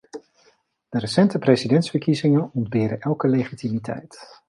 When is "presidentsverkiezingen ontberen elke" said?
1.37-3.27